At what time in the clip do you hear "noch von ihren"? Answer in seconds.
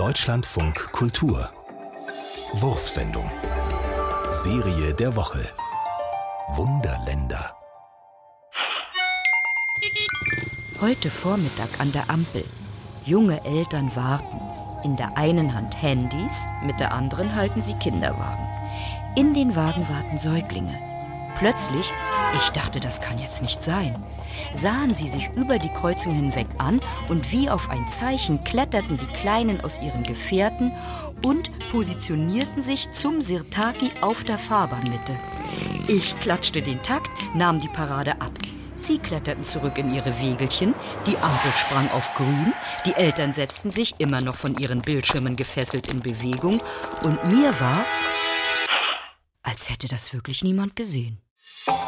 44.20-44.82